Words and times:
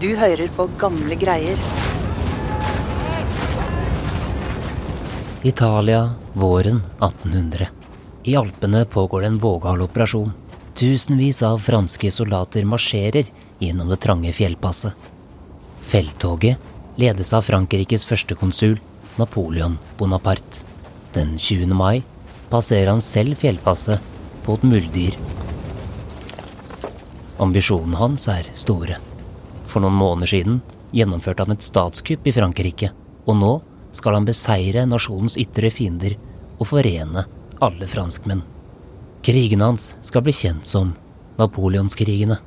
Du 0.00 0.10
hører 0.12 0.50
på 0.52 0.66
gamle 0.76 1.16
greier. 1.16 1.60
Italia, 5.42 6.10
våren 6.32 6.82
1800. 7.00 7.68
I 8.22 8.34
Alpene 8.36 8.84
pågår 8.84 9.20
det 9.20 9.26
en 9.26 9.38
vågal 9.38 9.80
operasjon. 9.82 10.34
Tusenvis 10.74 11.40
av 11.42 11.58
franske 11.64 12.10
soldater 12.12 12.68
marsjerer 12.68 13.30
gjennom 13.58 13.88
det 13.88 13.96
trange 14.04 14.34
fjellpasset. 14.36 14.92
Felttoget 15.80 17.00
ledes 17.00 17.32
av 17.32 17.48
Frankrikes 17.48 18.04
førstekonsul 18.04 18.76
Napoleon 19.16 19.78
Bonaparte. 19.96 20.60
Den 21.16 21.38
20. 21.38 21.72
mai 21.72 22.02
passerer 22.52 22.92
han 22.92 23.00
selv 23.00 23.40
fjellpasset 23.40 24.14
på 24.44 24.60
et 24.60 24.70
muldyr. 24.74 25.16
Ambisjonene 27.40 28.04
hans 28.04 28.28
er 28.28 28.52
store. 28.52 29.05
For 29.76 29.84
noen 29.84 29.98
måneder 30.00 30.30
siden 30.30 30.60
gjennomførte 30.96 31.44
han 31.44 31.52
et 31.52 31.64
statskupp 31.66 32.24
i 32.24 32.32
Frankrike, 32.32 32.88
og 33.28 33.34
nå 33.36 33.50
skal 33.92 34.14
han 34.16 34.24
beseire 34.24 34.86
nasjonens 34.88 35.36
ytre 35.36 35.68
fiender 35.68 36.14
og 36.56 36.70
forene 36.70 37.26
alle 37.60 37.88
franskmenn. 37.90 38.40
Krigene 39.20 39.68
hans 39.68 39.90
skal 40.00 40.24
bli 40.24 40.32
kjent 40.32 40.64
som 40.64 40.94
napoleonskrigene. 41.36 42.38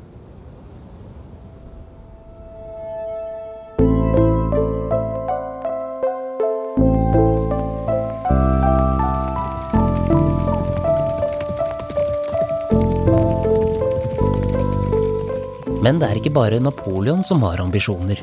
Er 16.20 16.26
ikke 16.26 16.36
bare 16.36 16.60
Napoleon 16.60 17.22
som 17.24 17.40
har 17.46 17.62
ambisjoner. 17.64 18.20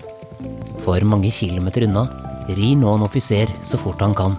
For 0.84 1.00
mange 1.09 1.30
kilometer 1.32 1.87
unna 1.87 2.04
rir 2.46 2.76
nå 2.76 2.93
en 2.93 3.04
offiser 3.07 3.48
så 3.65 3.79
fort 3.80 4.02
han 4.04 4.15
kan. 4.15 4.37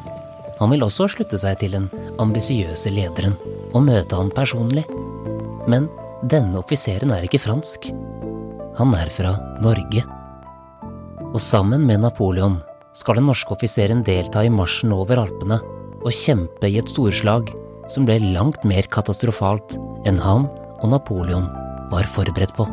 Han 0.60 0.70
vil 0.70 0.86
også 0.86 1.08
slutte 1.10 1.40
seg 1.42 1.58
til 1.58 1.74
den 1.74 1.88
ambisiøse 2.22 2.92
lederen 2.94 3.34
og 3.74 3.82
møte 3.88 4.18
han 4.18 4.30
personlig. 4.30 4.86
Men 5.68 5.88
denne 6.22 6.60
offiseren 6.62 7.14
er 7.16 7.26
ikke 7.26 7.42
fransk. 7.42 7.90
Han 8.78 8.94
er 8.94 9.10
fra 9.10 9.34
Norge. 9.66 10.04
Og 11.34 11.42
sammen 11.42 11.86
med 11.88 12.04
Napoleon 12.06 12.60
skal 12.94 13.18
den 13.18 13.26
norske 13.30 13.56
offiseren 13.58 14.04
delta 14.06 14.44
i 14.46 14.54
marsjen 14.54 14.94
over 14.94 15.24
Alpene 15.24 15.58
og 16.04 16.14
kjempe 16.14 16.70
i 16.70 16.78
et 16.78 16.94
storslag 16.94 17.50
som 17.90 18.06
ble 18.06 18.20
langt 18.36 18.62
mer 18.68 18.86
katastrofalt 18.86 19.80
enn 20.06 20.22
han 20.22 20.46
og 20.78 20.94
Napoleon 20.94 21.50
var 21.90 22.06
forberedt 22.14 22.54
på. 22.58 22.68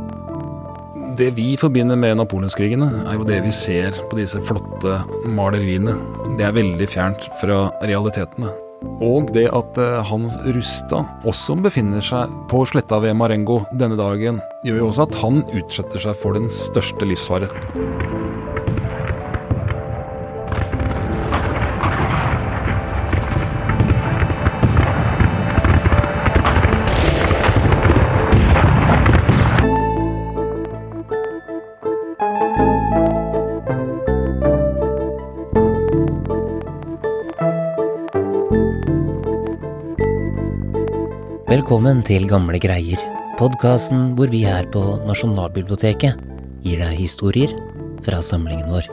Det 1.15 1.31
vi 1.37 1.53
forbinder 1.55 1.95
med 1.97 2.17
napoleonskrigene, 2.19 2.89
er 3.07 3.15
jo 3.15 3.27
det 3.29 3.37
vi 3.45 3.53
ser 3.55 3.95
på 4.11 4.19
disse 4.19 4.41
flotte 4.43 4.97
maleriene. 5.31 5.95
Det 6.39 6.47
er 6.49 6.57
veldig 6.57 6.89
fjernt 6.91 7.29
fra 7.39 7.69
realitetene. 7.87 8.51
Og 9.05 9.31
det 9.35 9.47
at 9.55 9.79
eh, 9.81 10.01
Hans 10.11 10.35
Rustad 10.43 11.29
også 11.29 11.57
befinner 11.63 12.03
seg 12.05 12.33
på 12.51 12.65
sletta 12.67 12.99
ved 13.05 13.15
Marengo 13.21 13.61
denne 13.79 13.99
dagen, 14.01 14.43
gjør 14.67 14.83
jo 14.83 14.91
også 14.91 15.07
at 15.07 15.21
han 15.23 15.41
utsetter 15.55 16.03
seg 16.09 16.19
for 16.19 16.35
den 16.35 16.51
største 16.53 17.07
livsfare. 17.07 17.49
Velkommen 41.55 42.01
til 42.03 42.25
Gamle 42.27 42.59
greier, 42.59 42.99
podkasten 43.39 44.17
hvor 44.19 44.27
vi 44.33 44.41
her 44.43 44.67
på 44.75 44.81
Nasjonalbiblioteket 45.07 46.19
gir 46.65 46.81
deg 46.83 46.97
historier 46.99 47.53
fra 48.03 48.19
samlingen 48.27 48.73
vår. 48.73 48.89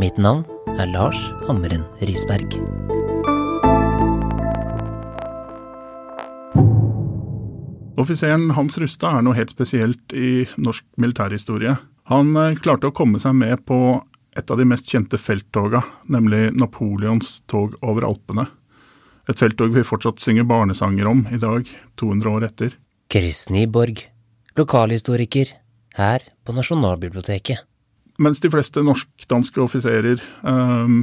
Mitt 0.00 0.16
navn 0.16 0.46
er 0.78 0.88
Lars 0.94 1.18
Hammeren 1.44 1.84
Risberg. 2.00 2.56
Offiseren 8.00 8.48
Hans 8.56 8.80
Rustad 8.80 9.18
er 9.18 9.28
noe 9.28 9.36
helt 9.36 9.52
spesielt 9.52 10.16
i 10.16 10.46
norsk 10.56 10.88
militærhistorie. 10.96 11.76
Han 12.08 12.32
eh, 12.32 12.56
klarte 12.64 12.88
å 12.88 12.96
komme 12.96 13.20
seg 13.20 13.36
med 13.44 13.60
på 13.68 13.98
et 14.32 14.48
av 14.48 14.56
de 14.56 14.64
mest 14.72 14.88
kjente 14.88 15.20
felttoga, 15.20 15.84
nemlig 16.08 16.46
Napoleons 16.56 17.42
tog 17.44 17.76
over 17.84 18.08
Alpene. 18.08 18.48
Et 19.30 19.38
felttog 19.38 19.72
vi 19.72 19.84
fortsatt 19.86 20.20
synger 20.20 20.44
barnesanger 20.48 21.08
om 21.08 21.24
i 21.32 21.40
dag, 21.40 21.68
200 22.00 22.30
år 22.30 22.48
etter. 22.50 22.74
Chris 23.12 23.46
Nyborg, 23.52 24.02
lokalhistoriker, 24.58 25.52
her 25.96 26.24
på 26.44 26.54
Nasjonalbiblioteket. 26.56 27.64
Mens 28.18 28.40
de 28.42 28.50
fleste 28.52 28.82
norsk-danske 28.84 29.62
offiserer 29.62 30.20
eh, 30.20 30.94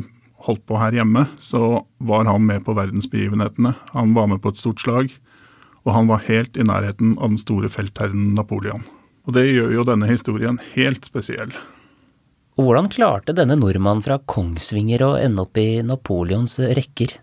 holdt 0.45 0.63
på 0.69 0.79
her 0.79 0.95
hjemme, 0.95 1.25
så 1.41 1.81
var 1.99 2.29
han 2.29 2.45
med 2.45 2.63
på 2.65 2.75
verdensbegivenhetene. 2.77 3.73
Han 3.95 4.15
var 4.15 4.29
med 4.31 4.41
på 4.43 4.53
et 4.53 4.61
stort 4.61 4.83
slag, 4.83 5.11
og 5.83 5.95
han 5.95 6.09
var 6.11 6.23
helt 6.27 6.57
i 6.57 6.65
nærheten 6.67 7.17
av 7.17 7.33
den 7.33 7.41
store 7.41 7.71
feltherren 7.73 8.33
Napoleon. 8.37 8.85
Og 9.27 9.35
det 9.37 9.47
gjør 9.49 9.75
jo 9.75 9.87
denne 9.87 10.09
historien 10.09 10.61
helt 10.73 11.05
spesiell. 11.09 11.53
Hvordan 12.59 12.89
klarte 12.91 13.33
denne 13.33 13.57
nordmannen 13.57 14.03
fra 14.05 14.19
Kongsvinger 14.19 15.03
å 15.05 15.11
ende 15.17 15.45
opp 15.45 15.57
i 15.57 15.81
Napoleons 15.85 16.59
rekker? 16.77 17.15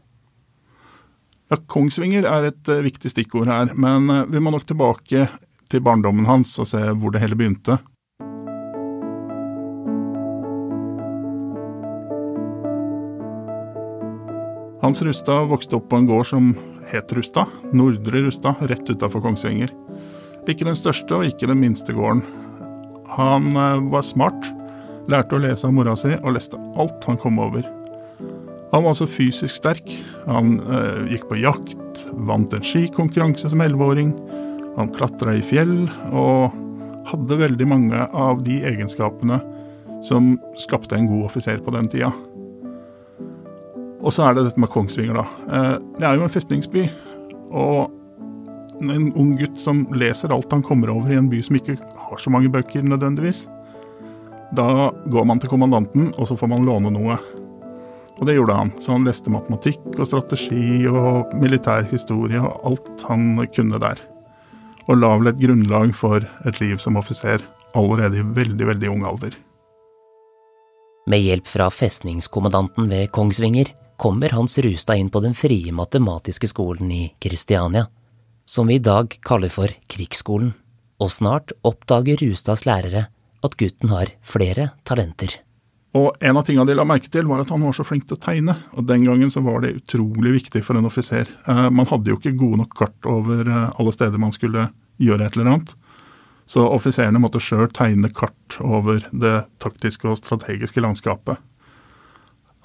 Ja, 1.48 1.56
Kongsvinger 1.64 2.26
er 2.28 2.50
et 2.50 2.69
uh, 2.69 2.82
viktig 2.84 3.09
stikkord 3.09 3.48
her, 3.48 3.70
men 3.72 4.10
uh, 4.12 4.26
vi 4.28 4.41
må 4.41 4.53
nok 4.53 4.66
tilbake 4.69 5.28
til 5.69 5.81
barndommen 5.84 6.28
hans 6.28 6.53
og 6.60 6.69
se 6.69 6.82
hvor 7.00 7.14
det 7.14 7.22
hele 7.22 7.38
begynte. 7.41 7.78
Hans 14.84 15.00
Rustad 15.03 15.48
vokste 15.48 15.78
opp 15.81 15.88
på 15.88 15.98
en 15.98 16.09
gård 16.09 16.28
som 16.28 16.53
het 16.92 17.16
Rustad, 17.16 17.48
Nordre 17.72 18.22
Rustad, 18.26 18.60
rett 18.69 18.84
utafor 18.84 19.25
Kongsvinger. 19.25 19.72
Ikke 20.48 20.69
den 20.69 20.76
største 20.76 21.16
og 21.16 21.26
ikke 21.28 21.48
den 21.48 21.60
minste 21.65 21.97
gården. 21.97 22.22
Han 23.16 23.50
uh, 23.56 23.80
var 23.88 24.04
smart, 24.04 24.53
lærte 25.09 25.41
å 25.41 25.42
lese 25.48 25.65
av 25.65 25.72
mora 25.72 25.97
si 25.97 26.12
og 26.19 26.36
leste 26.36 26.60
alt 26.76 27.09
han 27.09 27.20
kom 27.25 27.41
over. 27.41 27.65
Han 28.73 28.84
var 28.84 28.93
altså 28.93 29.09
fysisk 29.09 29.56
sterk. 29.56 29.91
Han 30.27 30.59
eh, 30.61 31.12
gikk 31.15 31.29
på 31.31 31.41
jakt, 31.41 32.05
vant 32.29 32.53
en 32.53 32.65
skikonkurranse 32.65 33.49
som 33.49 33.62
elleveåring. 33.65 34.12
Han 34.77 34.93
klatra 34.95 35.34
i 35.39 35.45
fjell 35.45 35.89
og 36.12 36.56
hadde 37.09 37.41
veldig 37.41 37.69
mange 37.69 38.09
av 38.12 38.43
de 38.45 38.61
egenskapene 38.69 39.41
som 40.05 40.37
skapte 40.61 40.95
en 40.99 41.09
god 41.09 41.31
offiser 41.31 41.62
på 41.65 41.73
den 41.75 41.89
tida. 41.91 42.12
Og 43.99 44.12
så 44.15 44.28
er 44.28 44.37
det 44.37 44.45
dette 44.47 44.62
med 44.62 44.71
Kongsvinger, 44.71 45.17
da. 45.17 45.25
Eh, 45.49 45.77
det 45.99 46.07
er 46.07 46.19
jo 46.19 46.27
en 46.28 46.34
festningsby. 46.34 46.84
Og 47.49 47.89
en 48.84 49.09
ung 49.19 49.33
gutt 49.41 49.59
som 49.59 49.87
leser 49.97 50.31
alt 50.31 50.53
han 50.55 50.62
kommer 50.62 50.93
over 50.93 51.11
i 51.11 51.19
en 51.19 51.31
by 51.33 51.41
som 51.43 51.57
ikke 51.59 51.78
har 51.81 52.21
så 52.21 52.31
mange 52.31 52.53
bøker 52.53 52.84
nødvendigvis. 52.84 53.47
Da 54.55 54.93
går 55.11 55.27
man 55.28 55.41
til 55.43 55.51
kommandanten, 55.51 56.12
og 56.17 56.28
så 56.28 56.37
får 56.39 56.53
man 56.53 56.65
låne 56.69 56.93
noe. 56.95 57.19
Og 58.19 58.27
det 58.27 58.34
gjorde 58.34 58.56
han. 58.59 58.73
Så 58.83 58.95
han 58.95 59.06
leste 59.06 59.33
matematikk 59.33 59.84
og 59.95 60.06
strategi 60.09 60.87
og 60.91 61.34
militær 61.39 61.87
historie 61.91 62.41
og 62.43 62.65
alt 62.67 63.05
han 63.09 63.34
kunne 63.55 63.83
der. 63.83 64.01
Og 64.89 64.99
la 64.99 65.12
vel 65.19 65.31
et 65.31 65.43
grunnlag 65.43 65.93
for 65.97 66.25
et 66.49 66.62
liv 66.62 66.78
som 66.83 66.99
offiser 66.99 67.45
allerede 67.78 68.19
i 68.19 68.25
veldig, 68.25 68.67
veldig 68.73 68.91
ung 68.91 69.05
alder. 69.07 69.37
Med 71.09 71.22
hjelp 71.25 71.47
fra 71.48 71.69
festningskommandanten 71.72 72.89
ved 72.91 73.10
Kongsvinger 73.16 73.71
kommer 73.97 74.34
Hans 74.37 74.59
Rustad 74.59 75.01
inn 75.01 75.10
på 75.10 75.22
den 75.25 75.34
frie 75.34 75.72
matematiske 75.72 76.51
skolen 76.51 76.91
i 76.92 77.03
Kristiania, 77.22 77.87
som 78.47 78.69
vi 78.69 78.77
i 78.77 78.83
dag 78.83 79.16
kaller 79.25 79.53
for 79.53 79.72
Krigsskolen. 79.89 80.53
Og 80.98 81.13
snart 81.15 81.54
oppdager 81.66 82.21
Rustads 82.21 82.66
lærere 82.66 83.07
at 83.45 83.57
gutten 83.57 83.92
har 83.95 84.10
flere 84.27 84.72
talenter. 84.89 85.39
Og 85.97 86.13
en 86.21 86.37
av 86.37 86.45
tingene 86.45 86.69
de 86.69 86.77
la 86.77 86.85
merke 86.85 87.09
til, 87.09 87.25
var 87.31 87.41
at 87.41 87.51
han 87.53 87.63
var 87.65 87.73
så 87.77 87.85
flink 87.87 88.05
til 88.09 88.19
å 88.19 88.21
tegne. 88.21 88.55
Og 88.77 88.85
den 88.89 89.07
gangen 89.09 89.31
så 89.33 89.41
var 89.45 89.63
det 89.65 89.77
utrolig 89.79 90.35
viktig 90.37 90.61
for 90.67 90.77
en 90.77 90.89
offiser. 90.89 91.31
Eh, 91.49 91.69
man 91.73 91.89
hadde 91.89 92.13
jo 92.13 92.19
ikke 92.19 92.37
gode 92.37 92.61
nok 92.61 92.77
kart 92.77 93.09
over 93.09 93.49
eh, 93.49 93.69
alle 93.81 93.95
steder 93.97 94.21
man 94.21 94.35
skulle 94.37 94.69
gjøre 95.01 95.25
et 95.25 95.39
eller 95.39 95.55
annet. 95.55 95.75
Så 96.49 96.65
offiserene 96.65 97.21
måtte 97.21 97.41
sjøl 97.45 97.69
tegne 97.77 98.13
kart 98.13 98.59
over 98.65 99.05
det 99.13 99.37
taktiske 99.65 100.09
og 100.09 100.21
strategiske 100.21 100.81
landskapet. 100.85 101.41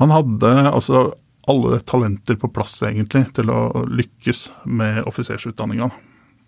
Han 0.02 0.12
hadde 0.12 0.54
altså 0.72 1.12
alle 1.52 1.80
talenter 1.84 2.38
på 2.40 2.48
plass, 2.56 2.78
egentlig, 2.88 3.25
til 3.36 3.52
å 3.52 3.86
lykkes 3.88 4.46
med 4.66 5.04
offisersutdanninga. 5.08 5.90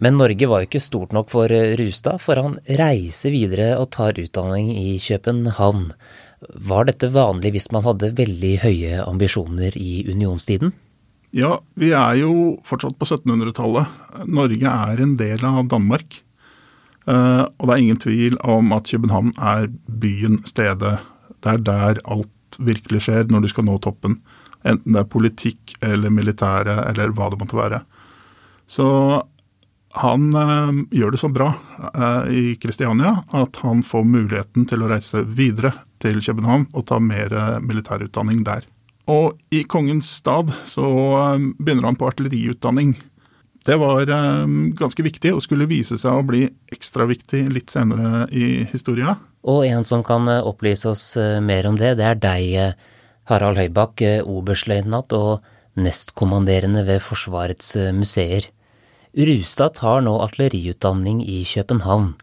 Men 0.04 0.18
Norge 0.20 0.48
var 0.48 0.64
jo 0.64 0.68
ikke 0.70 0.84
stort 0.84 1.16
nok 1.16 1.32
for 1.32 1.52
Rustad, 1.80 2.20
for 2.24 2.40
han 2.40 2.58
reiser 2.68 3.32
videre 3.36 3.74
og 3.80 3.92
tar 3.96 4.20
utdanning 4.20 4.72
i 4.76 4.96
København. 5.00 5.92
Var 6.42 6.90
dette 6.90 7.10
vanlig 7.14 7.54
hvis 7.56 7.70
man 7.74 7.86
hadde 7.86 8.14
veldig 8.18 8.56
høye 8.66 9.06
ambisjoner 9.06 9.76
i 9.80 10.04
unionstiden? 10.10 10.74
Ja, 11.36 11.58
vi 11.80 11.92
er 11.96 12.16
jo 12.20 12.56
fortsatt 12.68 12.96
på 13.00 13.08
1700-tallet. 13.08 13.90
Norge 14.32 14.72
er 14.72 15.02
en 15.04 15.18
del 15.20 15.44
av 15.48 15.66
Danmark. 15.72 16.22
Uh, 17.06 17.46
og 17.60 17.68
det 17.68 17.74
er 17.74 17.82
ingen 17.84 18.00
tvil 18.02 18.38
om 18.42 18.72
at 18.76 18.88
København 18.90 19.34
er 19.38 19.68
byen, 19.86 20.40
stedet. 20.48 20.98
Det 21.44 21.52
er 21.52 21.62
der 21.66 22.02
alt 22.08 22.60
virkelig 22.60 23.04
skjer 23.06 23.28
når 23.30 23.46
du 23.46 23.52
skal 23.52 23.68
nå 23.68 23.78
toppen. 23.84 24.20
Enten 24.66 24.96
det 24.96 25.04
er 25.04 25.12
politikk 25.12 25.76
eller 25.86 26.14
militære 26.14 26.80
eller 26.90 27.14
hva 27.14 27.30
det 27.32 27.42
måtte 27.42 27.60
være. 27.60 27.82
Så 28.66 28.88
han 30.00 30.32
uh, 30.36 30.72
gjør 30.96 31.14
det 31.14 31.22
så 31.22 31.32
bra 31.32 31.52
uh, 31.52 32.32
i 32.32 32.56
Kristiania 32.60 33.18
at 33.38 33.60
han 33.64 33.84
får 33.86 34.08
muligheten 34.08 34.66
til 34.72 34.84
å 34.84 34.90
reise 34.92 35.22
videre 35.24 35.76
til 36.04 36.22
København 36.22 36.68
og 36.74 36.86
ta 36.90 37.00
mer 37.00 37.60
militærutdanning 37.64 38.44
der. 38.46 38.66
Og 39.12 39.36
i 39.54 39.64
Kongens 39.70 40.10
stad 40.22 40.50
så 40.66 40.86
begynner 41.60 41.92
han 41.92 41.98
på 42.00 42.08
artilleriutdanning. 42.10 42.96
Det 43.66 43.78
var 43.82 44.10
ganske 44.78 45.06
viktig 45.06 45.32
og 45.34 45.44
skulle 45.46 45.68
vise 45.70 45.98
seg 46.02 46.14
å 46.14 46.26
bli 46.26 46.44
ekstra 46.74 47.06
viktig 47.10 47.44
litt 47.54 47.74
senere 47.74 48.26
i 48.34 48.66
historia. 48.70 49.16
Og 49.46 49.66
en 49.66 49.86
som 49.86 50.04
kan 50.06 50.30
opplyse 50.36 50.90
oss 50.90 51.06
mer 51.42 51.70
om 51.70 51.78
det, 51.78 51.96
det 51.98 52.06
er 52.06 52.22
deg, 52.22 52.76
Harald 53.30 53.58
Høybakk, 53.62 54.02
oberstløytnant 54.26 55.14
og 55.18 55.46
nestkommanderende 55.78 56.86
ved 56.86 57.02
Forsvarets 57.06 57.76
museer. 57.94 58.50
Rustad 59.16 59.78
tar 59.78 60.02
nå 60.06 60.18
artilleriutdanning 60.26 61.22
i 61.24 61.44
København, 61.48 62.14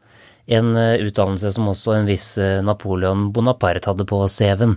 en 0.46 0.74
utdannelse 0.74 1.52
som 1.54 1.68
også 1.70 1.94
en 1.96 2.08
viss 2.08 2.34
Napoleon 2.66 3.28
Bonaparte 3.32 3.92
hadde 3.92 4.06
på 4.08 4.24
CV-en. 4.26 4.76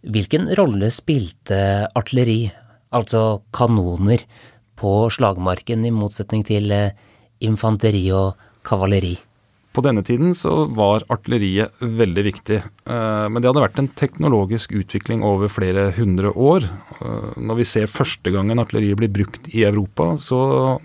Hvilken 0.00 0.48
rolle 0.56 0.88
spilte 0.92 1.88
artilleri, 1.96 2.50
altså 2.92 3.42
kanoner, 3.52 4.24
på 4.80 4.92
slagmarken, 5.12 5.84
i 5.84 5.92
motsetning 5.92 6.44
til 6.48 6.72
eh, 6.72 6.94
infanteri 7.44 8.06
og 8.16 8.40
kavaleri? 8.64 9.18
På 9.70 9.82
denne 9.86 10.02
tiden 10.02 10.32
så 10.34 10.64
var 10.74 11.04
artilleriet 11.14 11.78
veldig 11.78 12.22
viktig, 12.26 12.56
eh, 12.58 13.26
men 13.30 13.38
det 13.38 13.46
hadde 13.46 13.62
vært 13.62 13.78
en 13.78 13.90
teknologisk 14.00 14.72
utvikling 14.74 15.22
over 15.22 15.52
flere 15.52 15.92
hundre 15.94 16.32
år. 16.34 16.66
Eh, 16.98 17.36
når 17.38 17.60
vi 17.60 17.66
ser 17.70 17.92
første 17.92 18.32
gangen 18.34 18.58
artilleriet 18.58 18.98
blir 18.98 19.12
brukt 19.14 19.46
i 19.54 19.62
Europa, 19.68 20.16
så, 20.18 20.40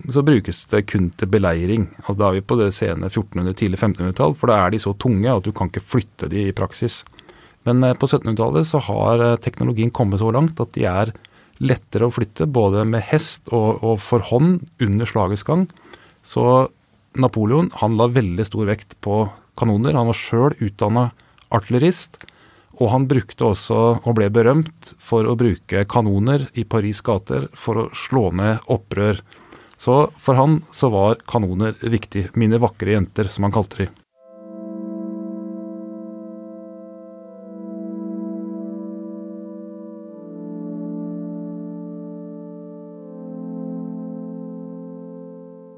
så 0.06 0.22
brukes 0.22 0.62
det 0.70 0.84
kun 0.92 1.10
til 1.18 1.32
beleiring. 1.34 1.88
Altså, 2.04 2.14
da 2.20 2.28
er 2.28 2.38
vi 2.38 2.46
på 2.46 2.60
det 2.60 2.70
sene 2.78 3.10
1400-, 3.10 3.58
tidlig 3.58 3.80
1500-tall, 3.80 4.38
for 4.38 4.54
da 4.54 4.60
er 4.62 4.76
de 4.76 4.82
så 4.86 4.94
tunge 4.94 5.34
at 5.34 5.42
du 5.42 5.50
kan 5.50 5.72
ikke 5.72 5.82
flytte 5.82 6.30
de 6.30 6.46
i 6.46 6.54
praksis. 6.54 7.00
Men 7.66 7.82
på 7.98 8.06
1700-tallet 8.06 8.70
så 8.70 8.78
har 8.86 9.24
teknologien 9.42 9.90
kommet 9.90 10.22
så 10.22 10.30
langt 10.30 10.62
at 10.62 10.70
de 10.78 10.86
er 10.86 11.10
lettere 11.58 12.06
å 12.06 12.14
flytte, 12.14 12.46
både 12.46 12.84
med 12.86 13.02
hest 13.10 13.48
og, 13.50 13.82
og 13.82 13.98
for 14.04 14.22
hånd 14.30 14.60
under 14.78 15.10
slagets 15.10 15.42
gang. 15.48 15.66
Så 16.26 16.68
Napoleon 17.16 17.70
han 17.80 17.96
la 17.98 18.08
veldig 18.12 18.46
stor 18.46 18.68
vekt 18.68 18.96
på 19.04 19.24
kanoner. 19.58 19.96
Han 19.96 20.10
var 20.10 20.18
sjøl 20.18 20.56
utdanna 20.60 21.10
artillerist. 21.54 22.20
Og 22.76 22.90
han 22.92 23.06
brukte 23.08 23.46
også, 23.48 23.76
og 24.04 24.16
ble 24.18 24.28
berømt 24.28 24.92
for 25.00 25.24
å 25.24 25.36
bruke 25.38 25.86
kanoner 25.88 26.44
i 26.60 26.66
Paris 26.68 27.00
gater 27.00 27.48
for 27.56 27.86
å 27.86 27.90
slå 27.96 28.28
ned 28.36 28.68
opprør. 28.68 29.22
Så 29.80 30.10
for 30.20 30.36
han 30.36 30.60
så 30.72 30.92
var 30.92 31.22
kanoner 31.28 31.76
viktig. 31.80 32.28
Mine 32.36 32.60
vakre 32.60 32.98
jenter, 32.98 33.32
som 33.32 33.48
han 33.48 33.56
kalte 33.56 33.84
de. 33.84 33.88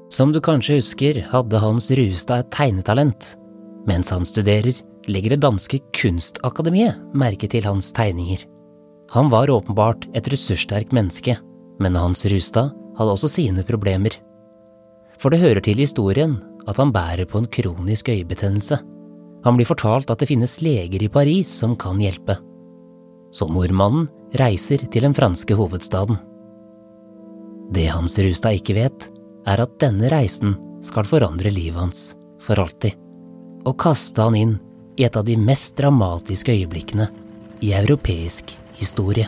Som 0.09 0.31
du 0.33 0.39
kanskje 0.41 0.79
husker, 0.79 1.21
hadde 1.29 1.61
Hans 1.61 1.91
Ruestad 1.93 2.45
et 2.45 2.51
tegnetalent. 2.55 3.35
Mens 3.85 4.09
han 4.09 4.25
studerer, 4.25 4.73
legger 5.09 5.35
det 5.35 5.43
danske 5.45 5.79
kunstakademiet 5.95 6.97
merke 7.13 7.49
til 7.49 7.65
hans 7.65 7.91
tegninger. 7.95 8.41
Han 9.13 9.29
var 9.29 9.49
åpenbart 9.49 10.07
et 10.17 10.27
ressurssterkt 10.29 10.93
menneske, 10.93 11.37
men 11.79 11.97
Hans 11.97 12.25
Ruestad 12.29 12.73
hadde 12.97 13.13
også 13.15 13.29
sine 13.31 13.63
problemer. 13.65 14.13
For 15.21 15.33
det 15.33 15.41
hører 15.41 15.61
til 15.65 15.81
historien 15.81 16.37
at 16.69 16.77
han 16.77 16.93
bærer 16.93 17.25
på 17.29 17.39
en 17.39 17.49
kronisk 17.49 18.09
øyebetennelse. 18.09 18.77
Han 19.45 19.57
blir 19.57 19.69
fortalt 19.69 20.09
at 20.11 20.21
det 20.21 20.29
finnes 20.29 20.59
leger 20.61 21.01
i 21.05 21.09
Paris 21.09 21.49
som 21.61 21.77
kan 21.79 22.01
hjelpe. 22.01 22.37
Så 23.33 23.47
nordmannen 23.49 24.09
reiser 24.37 24.83
til 24.89 25.05
den 25.05 25.15
franske 25.17 25.55
hovedstaden. 25.57 26.17
Det 27.73 27.87
Hans 27.93 28.17
Rustad 28.19 28.57
ikke 28.57 28.77
vet, 28.77 29.09
er 29.49 29.63
at 29.63 29.77
denne 29.81 30.09
reisen 30.13 30.55
skal 30.85 31.07
forandre 31.09 31.51
livet 31.53 31.81
hans 31.81 32.03
for 32.43 32.61
alltid, 32.61 32.95
og 33.67 33.77
kaste 33.81 34.23
han 34.23 34.37
inn 34.37 34.55
i 34.99 35.05
et 35.07 35.17
av 35.17 35.25
de 35.27 35.35
mest 35.39 35.77
dramatiske 35.79 36.53
øyeblikkene 36.53 37.09
i 37.65 37.73
europeisk 37.75 38.55
historie. 38.79 39.27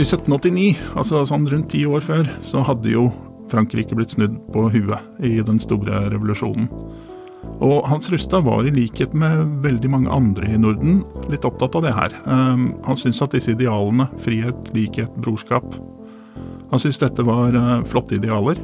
I 0.00 0.04
1789, 0.06 0.78
altså 0.96 1.26
sånn 1.28 1.44
rundt 1.50 1.74
ti 1.74 1.82
år 1.84 2.00
før, 2.00 2.28
så 2.40 2.62
hadde 2.64 2.88
jo 2.88 3.10
Frankrike 3.50 3.96
blitt 3.98 4.14
snudd 4.16 4.36
på 4.54 4.68
huet 4.72 5.24
i 5.26 5.38
den 5.44 5.60
store 5.62 6.06
revolusjonen. 6.12 6.70
Og 7.60 7.86
Hans 7.88 8.10
Rustad 8.12 8.44
var 8.44 8.66
i 8.66 8.72
likhet 8.72 9.14
med 9.16 9.62
veldig 9.64 9.90
mange 9.92 10.12
andre 10.12 10.48
i 10.48 10.58
Norden 10.60 11.00
litt 11.32 11.44
opptatt 11.48 11.76
av 11.76 11.84
det 11.86 11.94
her. 11.96 12.16
Um, 12.24 12.70
han 12.84 12.98
syntes 13.00 13.22
at 13.24 13.36
disse 13.36 13.54
idealene, 13.54 14.08
frihet, 14.20 14.70
likhet, 14.76 15.12
brorskap 15.20 15.66
Han 16.70 16.78
syntes 16.78 17.00
dette 17.02 17.24
var 17.26 17.56
uh, 17.56 17.80
flotte 17.88 18.14
idealer. 18.14 18.60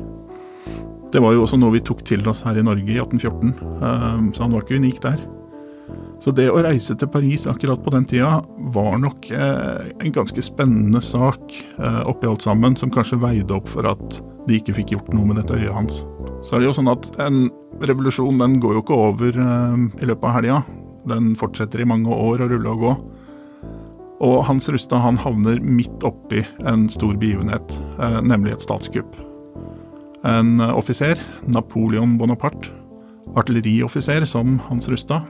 Det 1.13 1.23
var 1.23 1.35
jo 1.35 1.43
også 1.43 1.59
noe 1.59 1.75
vi 1.75 1.83
tok 1.85 2.05
til 2.07 2.23
oss 2.29 2.45
her 2.47 2.59
i 2.59 2.65
Norge 2.65 2.93
i 2.93 3.01
1814, 3.01 3.57
um, 3.81 4.29
så 4.35 4.45
han 4.45 4.55
var 4.55 4.65
ikke 4.65 4.79
unik 4.79 5.01
der. 5.03 5.25
Så 6.27 6.33
det 6.35 6.49
å 6.51 6.59
reise 6.59 6.97
til 6.99 7.07
Paris 7.07 7.45
akkurat 7.47 7.79
på 7.85 7.93
den 7.95 8.07
tida 8.11 8.41
var 8.75 8.97
nok 8.99 9.29
eh, 9.31 9.93
en 9.95 10.15
ganske 10.15 10.43
spennende 10.43 10.99
sak 10.99 11.53
eh, 11.55 12.01
oppi 12.03 12.27
alt 12.27 12.43
sammen, 12.43 12.75
som 12.75 12.91
kanskje 12.91 13.21
veide 13.23 13.55
opp 13.55 13.69
for 13.71 13.87
at 13.87 14.17
de 14.49 14.57
ikke 14.59 14.75
fikk 14.75 14.97
gjort 14.97 15.13
noe 15.15 15.29
med 15.29 15.39
dette 15.39 15.55
øyet 15.55 15.77
hans. 15.77 16.01
Så 16.43 16.57
er 16.57 16.65
det 16.65 16.67
jo 16.67 16.75
sånn 16.81 16.91
at 16.91 17.07
en 17.23 17.45
revolusjon 17.79 18.43
den 18.43 18.57
går 18.59 18.75
jo 18.75 18.83
ikke 18.83 18.99
over 19.05 19.39
eh, 19.39 19.77
i 20.03 20.09
løpet 20.11 20.27
av 20.27 20.35
helga. 20.41 20.57
Den 21.07 21.29
fortsetter 21.39 21.85
i 21.85 21.87
mange 21.87 22.11
år 22.11 22.43
å 22.43 22.51
rulle 22.51 22.75
og 22.75 22.83
gå. 22.83 22.97
Og 24.27 24.37
Hans 24.51 24.67
Rustad 24.75 25.07
han 25.07 25.23
havner 25.23 25.63
midt 25.63 26.03
oppi 26.11 26.43
en 26.67 26.89
stor 26.91 27.15
begivenhet, 27.23 27.79
eh, 28.03 28.19
nemlig 28.27 28.57
et 28.57 28.67
statskupp. 28.67 29.15
En 30.27 30.59
offiser, 30.73 31.23
Napoleon 31.47 32.19
Bonaparte, 32.19 32.75
artillerioffiser 33.39 34.27
som 34.27 34.59
Hans 34.67 34.91
Rustad, 34.91 35.23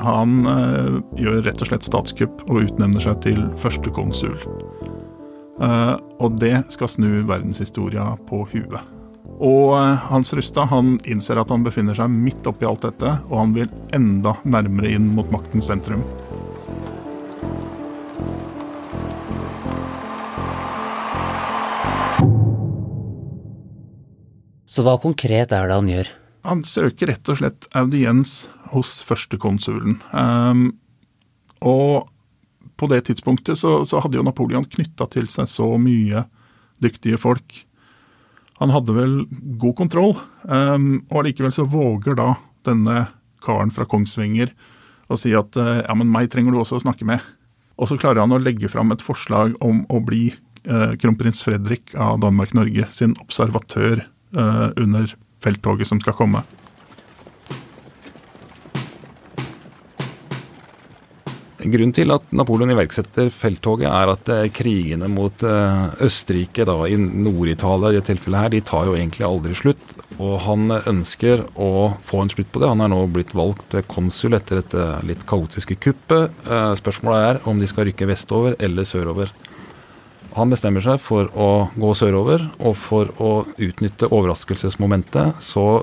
han 0.00 0.46
eh, 0.48 0.94
gjør 1.20 1.42
rett 1.46 1.60
og 1.60 1.70
slett 1.70 1.86
statskupp 1.86 2.44
og 2.48 2.64
utnevner 2.64 3.04
seg 3.04 3.20
til 3.26 3.42
førstekonsul. 3.60 4.36
Eh, 5.60 5.94
og 6.20 6.40
det 6.40 6.56
skal 6.72 6.88
snu 6.88 7.10
verdenshistoria 7.28 8.14
på 8.30 8.46
huet. 8.52 8.80
Og 9.40 9.76
eh, 9.76 10.08
Hans 10.10 10.32
Rustad 10.36 10.70
han 10.72 10.96
innser 11.04 11.40
at 11.40 11.52
han 11.52 11.64
befinner 11.66 11.96
seg 11.96 12.12
midt 12.12 12.48
oppi 12.48 12.68
alt 12.68 12.86
dette, 12.88 13.18
og 13.28 13.36
han 13.42 13.56
vil 13.56 13.72
enda 13.96 14.36
nærmere 14.44 14.94
inn 14.96 15.10
mot 15.16 15.28
maktens 15.32 15.68
sentrum. 15.68 16.04
Så 24.70 24.84
hva 24.86 24.94
konkret 25.02 25.50
er 25.52 25.66
det 25.66 25.76
han 25.76 25.88
gjør? 25.90 26.10
Han 26.46 26.62
søker 26.64 27.10
rett 27.10 27.28
og 27.28 27.40
slett 27.40 27.66
audiens 27.76 28.46
hos 28.72 28.98
førstekonsulen. 29.06 29.98
Um, 30.12 30.70
og 31.60 32.08
på 32.80 32.88
det 32.88 33.04
tidspunktet 33.08 33.60
så, 33.60 33.82
så 33.84 34.00
hadde 34.00 34.16
jo 34.16 34.24
Napoleon 34.24 34.64
knytta 34.64 35.08
til 35.12 35.28
seg 35.32 35.48
så 35.50 35.66
mye 35.80 36.24
dyktige 36.80 37.20
folk. 37.20 37.64
Han 38.60 38.72
hadde 38.72 38.96
vel 38.96 39.14
god 39.60 39.76
kontroll, 39.78 40.14
um, 40.44 41.02
og 41.10 41.22
allikevel 41.22 41.52
så 41.56 41.66
våger 41.68 42.16
da 42.18 42.34
denne 42.68 43.06
karen 43.44 43.72
fra 43.72 43.86
Kongsvinger 43.88 44.52
å 45.10 45.16
si 45.18 45.32
at 45.36 45.56
uh, 45.58 45.80
ja, 45.80 45.96
men 45.96 46.10
meg 46.12 46.30
trenger 46.32 46.54
du 46.54 46.60
også 46.60 46.78
å 46.78 46.84
snakke 46.84 47.08
med. 47.08 47.24
Og 47.80 47.88
så 47.88 47.96
klarer 48.00 48.22
han 48.22 48.36
å 48.36 48.40
legge 48.40 48.68
fram 48.68 48.92
et 48.92 49.04
forslag 49.04 49.56
om 49.64 49.82
å 49.88 50.02
bli 50.04 50.28
uh, 50.68 50.92
kronprins 51.00 51.40
Fredrik 51.44 51.94
av 51.96 52.20
Danmark-Norge 52.24 52.88
sin 52.92 53.16
observatør 53.24 54.04
uh, 54.36 54.68
under 54.76 55.08
felttoget 55.40 55.88
som 55.88 56.00
skal 56.04 56.16
komme. 56.18 56.44
Grunnen 61.60 61.92
til 61.92 62.08
at 62.14 62.30
Napoleon 62.32 62.72
iverksetter 62.72 63.28
felttoget, 63.34 63.88
er 63.90 64.10
at 64.14 64.28
eh, 64.32 64.46
krigene 64.54 65.10
mot 65.12 65.42
eh, 65.44 65.90
Østerrike 66.06 66.64
da, 66.64 66.76
i 66.88 66.96
Nord-Italia 66.96 67.90
i 67.90 67.98
dette 67.98 68.14
tilfellet 68.14 68.40
her, 68.40 68.52
de 68.54 68.62
tar 68.64 68.88
jo 68.88 68.94
egentlig 68.96 69.26
aldri 69.28 69.56
slutt. 69.58 69.92
Og 70.16 70.38
han 70.46 70.72
ønsker 70.78 71.44
å 71.60 71.92
få 72.06 72.22
en 72.24 72.32
slutt 72.32 72.48
på 72.54 72.62
det. 72.62 72.70
Han 72.72 72.84
er 72.84 72.92
nå 72.92 73.02
blitt 73.12 73.34
valgt 73.36 73.76
konsul 73.92 74.38
etter 74.38 74.62
dette 74.62 74.88
litt 75.04 75.26
kaotiske 75.28 75.76
kuppet. 75.84 76.32
Eh, 76.48 76.72
spørsmålet 76.80 77.28
er 77.28 77.42
om 77.50 77.60
de 77.60 77.68
skal 77.68 77.90
rykke 77.90 78.08
vestover 78.08 78.56
eller 78.62 78.88
sørover. 78.88 79.34
Han 80.38 80.52
bestemmer 80.52 80.84
seg 80.84 81.00
for 81.02 81.28
å 81.36 81.68
gå 81.76 81.92
sørover, 81.98 82.46
og 82.62 82.76
for 82.78 83.12
å 83.20 83.32
utnytte 83.60 84.08
overraskelsesmomentet 84.08 85.42
så 85.44 85.82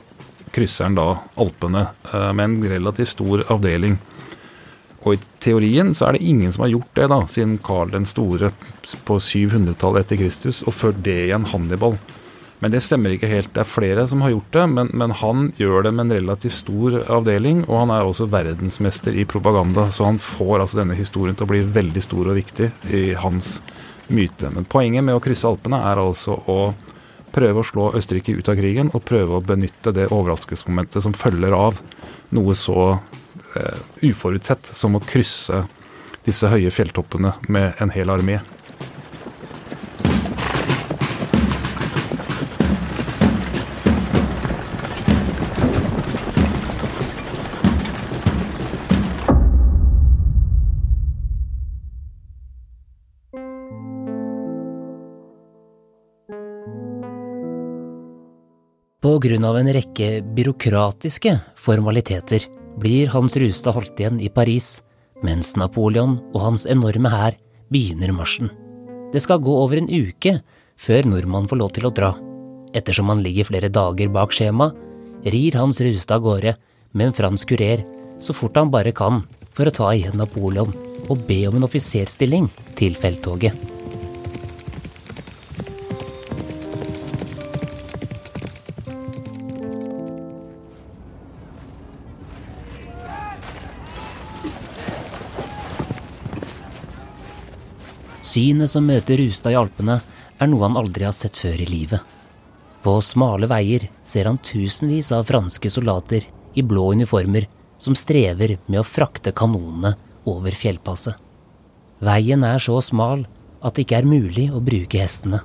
krysser 0.55 0.87
han 0.87 0.97
da 0.97 1.09
Alpene 1.37 1.89
med 2.31 2.45
en 2.45 2.61
relativt 2.71 3.11
stor 3.11 3.43
avdeling. 3.51 3.99
Og 5.07 5.15
i 5.15 5.23
teorien 5.43 5.93
så 5.95 6.09
er 6.09 6.17
det 6.17 6.27
ingen 6.27 6.51
som 6.51 6.65
har 6.65 6.73
gjort 6.73 6.93
det, 6.99 7.07
da, 7.13 7.21
siden 7.31 7.57
Karl 7.63 7.93
den 7.93 8.07
store 8.09 8.51
på 9.07 9.19
700-tallet 9.23 10.03
etter 10.03 10.19
Kristus, 10.19 10.61
og 10.67 10.75
før 10.75 10.97
det 11.05 11.15
igjen 11.29 11.47
Hannibal. 11.47 11.95
Men 12.59 12.73
det 12.73 12.81
stemmer 12.81 13.13
ikke 13.13 13.29
helt. 13.29 13.51
Det 13.53 13.61
er 13.61 13.69
flere 13.69 14.07
som 14.09 14.23
har 14.25 14.33
gjort 14.33 14.55
det, 14.55 14.63
men, 14.73 14.89
men, 14.97 15.13
han 15.19 15.51
gjør 15.59 15.85
det 15.85 15.93
med 15.93 16.07
en 16.07 16.15
relativt 16.17 16.57
stor 16.57 16.97
avdeling, 17.19 17.63
og 17.67 17.83
han 17.83 17.93
er 17.93 18.07
også 18.07 18.27
verdensmester 18.33 19.13
i 19.13 19.27
propaganda, 19.29 19.87
så 19.93 20.09
han 20.09 20.17
får 20.21 20.63
altså 20.63 20.81
denne 20.81 20.97
historien 20.97 21.37
til 21.37 21.45
å 21.45 21.51
bli 21.53 21.61
veldig 21.77 22.03
stor 22.03 22.31
og 22.31 22.39
viktig 22.39 22.71
i 22.97 23.03
hans 23.21 23.59
myte. 24.09 24.49
Men 24.53 24.65
poenget 24.65 25.05
med 25.05 25.17
å 25.17 25.21
krysse 25.23 25.47
Alpene 25.47 25.83
er 25.85 26.01
altså 26.01 26.39
å 26.49 26.59
prøve 27.37 27.61
å 27.61 27.67
slå 27.67 27.91
Østerrike 27.99 28.33
ut 28.33 28.49
av 28.49 28.57
krigen, 28.57 28.89
og 28.89 29.05
prøve 29.05 29.37
å 29.37 29.45
benytte 29.45 29.93
det 29.93 30.09
overraskelsesmomentet 30.09 31.05
som 31.05 31.15
følger 31.15 31.53
av 31.53 31.83
noe 32.33 32.57
så 32.57 32.97
uh, 33.55 33.79
uforutsett 34.01 34.69
som 34.73 34.97
å 34.97 35.03
krysse 35.03 35.63
disse 36.27 36.49
høye 36.51 36.71
fjelltoppene 36.73 37.37
med 37.47 37.79
en 37.79 37.93
hel 37.95 38.11
armé. 38.11 38.41
På 59.07 59.13
grunn 59.23 59.45
av 59.47 59.55
en 59.57 59.69
rekke 59.71 60.19
byråkratiske 60.35 61.31
formaliteter 61.55 62.43
blir 62.77 63.09
Hans 63.13 63.37
Rustad 63.39 63.75
holdt 63.75 63.99
igjen 63.99 64.21
i 64.21 64.29
Paris, 64.29 64.81
mens 65.25 65.55
Napoleon 65.57 66.17
og 66.33 66.41
hans 66.43 66.65
enorme 66.69 67.09
hær 67.09 67.37
begynner 67.73 68.13
marsjen. 68.13 68.51
Det 69.13 69.21
skal 69.23 69.41
gå 69.41 69.53
over 69.63 69.79
en 69.79 69.89
uke 69.89 70.37
før 70.77 71.07
nordmannen 71.09 71.49
får 71.49 71.61
lov 71.61 71.71
til 71.75 71.87
å 71.89 71.93
dra. 71.93 72.11
Ettersom 72.77 73.09
han 73.09 73.23
ligger 73.25 73.49
flere 73.49 73.71
dager 73.73 74.11
bak 74.13 74.35
skjema, 74.35 74.69
rir 75.25 75.57
Hans 75.57 75.81
Rustad 75.81 76.19
av 76.19 76.27
gårde 76.27 76.57
med 76.93 77.09
en 77.09 77.17
fransk 77.17 77.53
kurer 77.53 77.85
så 78.23 78.35
fort 78.35 78.57
han 78.57 78.73
bare 78.73 78.93
kan 78.95 79.23
for 79.57 79.69
å 79.69 79.73
ta 79.73 79.89
igjen 79.95 80.19
Napoleon 80.19 80.75
og 81.07 81.25
be 81.29 81.43
om 81.49 81.57
en 81.57 81.65
offiserstilling 81.67 82.49
til 82.77 82.97
felttoget. 82.99 83.76
Synet 98.27 98.73
som 98.73 98.83
møter 98.83 99.21
Rustad 99.21 99.53
i 99.53 99.57
Alpene, 99.59 100.01
er 100.37 100.49
noe 100.51 100.65
han 100.65 100.77
aldri 100.79 101.05
har 101.07 101.15
sett 101.15 101.39
før 101.39 101.61
i 101.63 101.67
livet. 101.69 102.01
På 102.83 102.97
smale 103.01 103.47
veier 103.49 103.87
ser 104.05 104.27
han 104.27 104.39
tusenvis 104.43 105.13
av 105.15 105.25
franske 105.29 105.71
soldater 105.71 106.27
i 106.57 106.63
blå 106.65 106.91
uniformer 106.97 107.47
som 107.79 107.95
strever 107.95 108.57
med 108.65 108.81
å 108.81 108.85
frakte 108.87 109.33
kanonene 109.35 109.95
over 110.27 110.55
fjellpasset. 110.55 111.15
Veien 112.03 112.43
er 112.45 112.61
så 112.61 112.77
smal 112.83 113.25
at 113.63 113.75
det 113.75 113.87
ikke 113.87 114.01
er 114.01 114.09
mulig 114.09 114.49
å 114.53 114.61
bruke 114.61 115.01
hestene. 115.01 115.41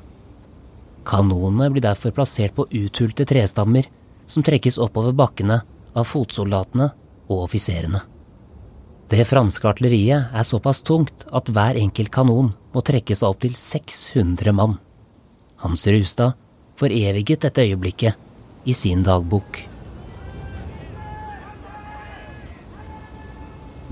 Kanonene 1.09 1.71
blir 1.73 1.85
derfor 1.87 2.15
plassert 2.15 2.55
på 2.57 2.69
uthulte 2.69 3.27
trestammer 3.29 3.89
som 4.29 4.45
trekkes 4.45 4.79
oppover 4.83 5.15
bakkene 5.17 5.63
av 5.95 6.09
fotsoldatene 6.09 6.91
og 7.29 7.47
offiserene. 7.47 8.03
Det 9.13 9.27
franske 9.29 9.67
artilleriet 9.69 10.31
er 10.33 10.45
såpass 10.49 10.79
tungt 10.89 11.27
at 11.37 11.51
hver 11.53 11.77
enkelt 11.77 12.09
kanon 12.15 12.47
må 12.73 12.81
trekkes 12.81 13.21
av 13.21 13.35
opptil 13.35 13.53
600 13.61 14.55
mann. 14.57 14.79
Hans 15.61 15.85
Rustad 15.85 16.33
foreviget 16.81 17.43
dette 17.45 17.67
øyeblikket 17.67 18.17
i 18.65 18.73
sin 18.73 19.03
dagbok. 19.05 19.59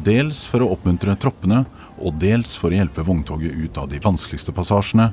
Dels 0.00 0.46
for 0.48 0.64
å 0.64 0.70
oppmuntre 0.72 1.18
troppene, 1.20 1.66
og 2.00 2.16
dels 2.16 2.54
for 2.56 2.72
å 2.72 2.80
hjelpe 2.80 3.04
vogntoget 3.04 3.52
ut 3.52 3.76
av 3.82 3.90
de 3.92 4.00
vanskeligste 4.00 4.54
passasjene, 4.56 5.10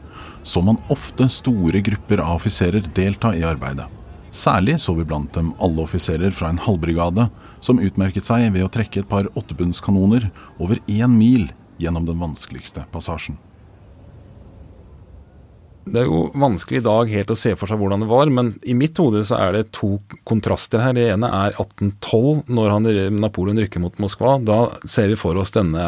så 0.47 0.63
man 0.63 0.79
ofte 0.87 1.27
store 1.27 1.83
grupper 1.83 2.23
av 2.23 2.37
offiserer 2.37 2.87
delta 2.95 3.33
i 3.35 3.43
arbeidet. 3.43 3.89
Særlig 4.31 4.79
så 4.79 4.95
vi 4.95 5.03
blant 5.07 5.35
dem 5.35 5.51
alle 5.59 5.83
offiserer 5.83 6.31
fra 6.31 6.53
en 6.53 6.63
halvbrigade, 6.63 7.27
som 7.59 7.81
utmerket 7.83 8.27
seg 8.27 8.51
ved 8.53 8.65
å 8.65 8.71
trekke 8.71 9.03
et 9.03 9.09
par 9.09 9.29
åttebundskanoner 9.33 10.29
over 10.61 10.81
én 10.87 11.17
mil 11.17 11.49
gjennom 11.81 12.07
den 12.07 12.19
vanskeligste 12.21 12.85
passasjen. 12.93 13.37
Det 15.87 16.01
er 16.01 16.07
jo 16.09 16.25
vanskelig 16.35 16.81
i 16.81 16.83
dag 16.83 17.11
helt 17.13 17.29
å 17.31 17.37
se 17.39 17.53
for 17.55 17.69
seg 17.69 17.79
hvordan 17.79 18.03
det 18.03 18.09
var, 18.09 18.27
men 18.33 18.51
i 18.67 18.75
mitt 18.75 18.97
hode 18.99 19.21
så 19.27 19.37
er 19.39 19.55
det 19.55 19.69
to 19.75 19.93
kontraster 20.27 20.81
her. 20.83 20.95
Det 20.97 21.05
ene 21.13 21.29
er 21.31 21.55
1812, 21.55 22.49
når 22.51 22.73
han, 22.73 22.89
Napoleon 23.21 23.61
rykker 23.63 23.83
mot 23.83 23.95
Moskva. 24.03 24.35
Da 24.43 24.59
ser 24.83 25.07
vi 25.13 25.19
for 25.19 25.39
oss 25.39 25.53
denne 25.55 25.85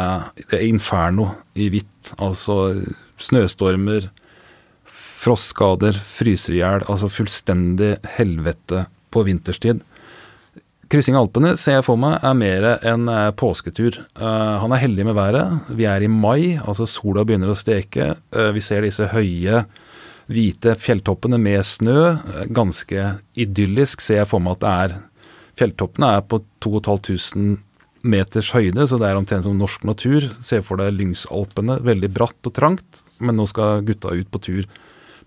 inferno 0.55 1.33
i 1.59 1.67
hvitt. 1.73 2.13
Altså 2.15 2.77
snøstormer, 3.19 4.07
frostskader, 5.19 5.99
fryser 5.99 6.55
i 6.55 6.61
hjel. 6.61 6.87
Altså 6.87 7.11
fullstendig 7.11 7.97
helvete 8.15 8.85
på 9.11 9.25
vinterstid. 9.27 9.83
Kryssing 10.89 11.13
av 11.13 11.27
Alpene 11.27 11.51
ser 11.61 11.75
jeg 11.77 11.85
for 11.85 11.99
meg 12.01 12.23
er 12.25 12.33
mer 12.33 12.65
en 12.89 13.09
eh, 13.13 13.27
påsketur. 13.37 13.99
Uh, 14.17 14.57
han 14.63 14.73
er 14.73 14.81
heldig 14.81 15.03
med 15.05 15.17
været. 15.19 15.73
Vi 15.77 15.85
er 15.85 16.01
i 16.01 16.09
mai, 16.09 16.57
altså 16.57 16.87
sola 16.89 17.21
begynner 17.21 17.51
å 17.53 17.57
steke. 17.57 18.15
Uh, 18.33 18.49
vi 18.55 18.63
ser 18.65 18.81
disse 18.81 19.05
høye, 19.11 19.61
hvite 20.33 20.73
fjelltoppene 20.81 21.37
med 21.37 21.61
snø. 21.61 22.15
Ganske 22.57 23.03
idyllisk 23.37 24.01
ser 24.01 24.23
jeg 24.23 24.31
for 24.31 24.41
meg 24.41 24.57
at 24.57 24.63
det 24.63 24.71
er. 24.71 24.95
Fjelltoppene 25.61 26.09
er 26.17 26.25
på 26.25 26.41
2500 26.65 27.59
meters 28.09 28.49
høyde, 28.55 28.87
så 28.87 28.97
det 28.97 29.09
er 29.11 29.19
omtrent 29.19 29.45
som 29.45 29.57
norsk 29.59 29.85
natur. 29.85 30.25
Se 30.41 30.61
for 30.65 30.81
deg 30.81 30.95
Lyngsalpene, 30.95 31.81
veldig 31.85 32.09
bratt 32.15 32.49
og 32.49 32.55
trangt, 32.55 33.03
men 33.21 33.37
nå 33.37 33.45
skal 33.51 33.83
gutta 33.85 34.15
ut 34.15 34.31
på 34.33 34.41
tur. 34.41 34.65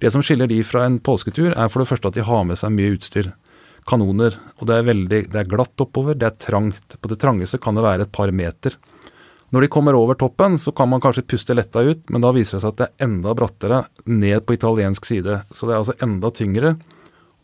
Det 0.03 0.11
som 0.11 0.25
skiller 0.27 0.51
de 0.51 0.59
fra 0.67 0.89
en 0.89 0.99
påsketur, 0.99 1.53
er 1.53 1.71
for 1.71 1.85
det 1.85 1.91
første 1.93 2.11
at 2.11 2.19
de 2.19 2.27
har 2.27 2.47
med 2.49 2.59
seg 2.59 2.75
mye 2.75 2.97
utstyr 2.97 3.31
kanoner. 3.89 4.39
Og 4.61 4.69
det 4.69 4.79
er, 4.79 4.87
veldig, 4.89 5.21
det 5.33 5.41
er 5.41 5.51
glatt 5.51 5.85
oppover, 5.85 6.17
det 6.19 6.29
er 6.29 6.41
trangt. 6.41 6.97
På 7.01 7.11
det 7.11 7.21
trangeste 7.23 7.61
kan 7.63 7.79
det 7.79 7.85
være 7.87 8.07
et 8.07 8.15
par 8.15 8.33
meter. 8.35 8.79
Når 9.53 9.67
de 9.67 9.73
kommer 9.73 9.97
over 9.99 10.17
toppen, 10.17 10.57
så 10.57 10.73
kan 10.73 10.89
man 10.89 11.03
kanskje 11.05 11.27
puste 11.29 11.53
letta 11.53 11.83
ut, 11.85 12.07
men 12.09 12.25
da 12.25 12.31
viser 12.33 12.57
det 12.57 12.63
seg 12.63 12.73
at 12.73 12.79
det 12.79 12.87
er 12.89 13.07
enda 13.09 13.35
brattere 13.37 13.83
ned 14.09 14.47
på 14.47 14.57
italiensk 14.57 15.09
side. 15.11 15.43
Så 15.53 15.69
det 15.69 15.75
er 15.75 15.83
altså 15.83 15.99
enda 16.01 16.31
tyngre. 16.33 16.77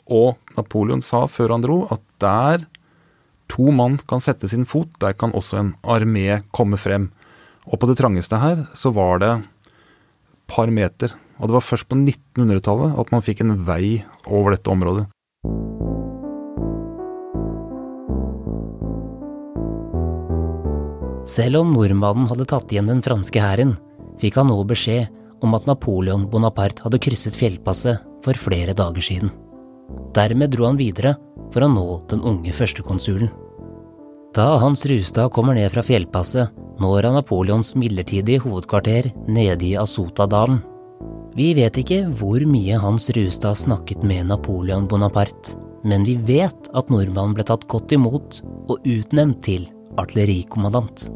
Og 0.09 0.38
Napoleon 0.57 1.04
sa 1.04 1.26
før 1.28 1.52
han 1.52 1.66
dro 1.66 1.83
at 1.92 2.00
der 2.23 2.64
to 3.52 3.68
mann 3.73 3.99
kan 4.09 4.25
sette 4.25 4.49
sin 4.49 4.64
fot, 4.68 4.88
der 5.02 5.12
kan 5.16 5.35
også 5.37 5.61
en 5.61 5.75
armé 5.85 6.40
komme 6.57 6.80
frem. 6.80 7.11
Og 7.68 7.76
på 7.76 7.90
det 7.90 7.99
trangeste 8.00 8.40
her 8.40 8.64
så 8.76 8.92
var 8.97 9.21
det 9.21 9.35
par 10.49 10.73
meter. 10.73 11.12
Og 11.38 11.49
det 11.49 11.59
var 11.59 11.64
først 11.64 11.88
på 11.90 11.99
1900-tallet 12.00 12.97
at 12.99 13.12
man 13.12 13.25
fikk 13.25 13.45
en 13.45 13.54
vei 13.68 14.00
over 14.25 14.57
dette 14.57 14.73
området. 14.73 15.07
Selv 21.28 21.61
om 21.61 21.75
nordmannen 21.75 22.28
hadde 22.30 22.47
tatt 22.49 22.73
igjen 22.73 22.88
den 22.88 23.02
franske 23.04 23.40
hæren, 23.42 23.75
fikk 24.20 24.38
han 24.40 24.49
nå 24.49 24.62
beskjed 24.68 25.12
om 25.44 25.52
at 25.58 25.66
Napoleon 25.68 26.25
Bonaparte 26.30 26.87
hadde 26.87 27.00
krysset 27.04 27.37
fjellpasset 27.37 28.00
for 28.25 28.40
flere 28.40 28.73
dager 28.76 29.04
siden. 29.04 29.35
Dermed 30.16 30.54
dro 30.54 30.66
han 30.70 30.80
videre 30.80 31.14
for 31.52 31.64
å 31.64 31.70
nå 31.70 31.85
den 32.08 32.25
unge 32.25 32.54
førstekonsulen. 32.56 33.28
Da 34.37 34.56
Hans 34.61 34.85
Rustad 34.88 35.30
kommer 35.35 35.56
ned 35.56 35.70
fra 35.73 35.85
fjellpasset, 35.85 36.50
når 36.80 37.08
han 37.08 37.16
Napoleons 37.18 37.75
midlertidige 37.76 38.42
hovedkvarter 38.44 39.11
nede 39.28 39.66
i 39.68 39.76
Asotadalen. 39.80 40.61
Vi 41.37 41.52
vet 41.58 41.76
ikke 41.80 42.02
hvor 42.18 42.42
mye 42.49 42.80
Hans 42.80 43.11
Rustad 43.16 43.58
snakket 43.58 44.04
med 44.06 44.30
Napoleon 44.32 44.88
Bonaparte, 44.88 45.58
men 45.85 46.04
vi 46.08 46.16
vet 46.16 46.70
at 46.73 46.92
nordmannen 46.92 47.37
ble 47.37 47.47
tatt 47.47 47.68
godt 47.70 47.92
imot 47.94 48.40
og 48.68 48.78
utnevnt 48.87 49.42
til 49.47 49.68
artillerikommandant. 50.00 51.09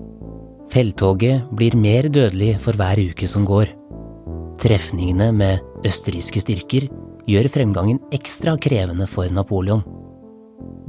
Felttoget 0.73 1.49
blir 1.53 1.77
mer 1.77 2.09
dødelig 2.09 2.57
for 2.65 2.77
hver 2.79 3.01
uke 3.01 3.29
som 3.29 3.47
går. 3.49 3.71
Trefningene 4.62 5.33
med 5.35 5.87
østerrikske 5.87 6.43
styrker 6.45 6.89
gjør 7.29 7.49
fremgangen 7.53 8.01
ekstra 8.15 8.57
krevende 8.61 9.09
for 9.11 9.31
Napoleon. 9.31 9.83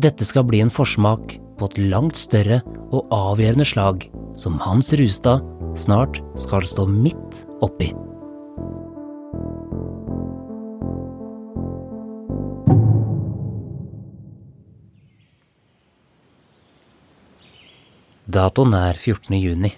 Dette 0.01 0.25
skal 0.25 0.45
bli 0.47 0.61
en 0.63 0.73
forsmak 0.73 1.35
på 1.59 1.69
et 1.69 1.81
langt 1.91 2.17
større 2.17 2.61
og 2.93 3.11
avgjørende 3.13 3.67
slag 3.67 4.07
som 4.39 4.57
Hans 4.63 4.93
Rustad 4.97 5.43
snart 5.77 6.21
skal 6.39 6.65
stå 6.65 6.87
midt 6.89 7.43
oppi. 7.65 7.91
Datoen 18.33 18.73
er 18.73 18.97
14. 18.97 19.35
juni. 19.37 19.69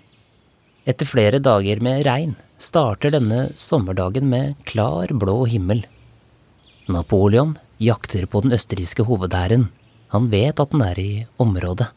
Etter 0.87 1.07
flere 1.09 1.41
dager 1.43 1.81
med 1.83 2.05
regn 2.07 2.37
starter 2.61 3.11
denne 3.11 3.49
sommerdagen 3.59 4.29
med 4.31 4.53
klar, 4.69 5.11
blå 5.11 5.41
himmel. 5.51 5.81
Napoleon 6.87 7.57
jakter 7.83 8.23
på 8.31 8.45
den 8.45 8.55
østerrikske 8.55 9.03
hovedhæren. 9.09 9.67
Han 10.15 10.31
vet 10.31 10.63
at 10.63 10.71
den 10.71 10.85
er 10.87 11.03
i 11.03 11.09
området. 11.35 11.89